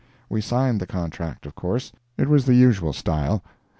We 0.29 0.41
signed 0.41 0.79
the 0.81 0.87
contract, 0.87 1.45
of 1.45 1.53
course. 1.53 1.91
It 2.17 2.27
was 2.27 2.45
the 2.47 2.55
usual 2.55 2.91
style. 2.91 3.43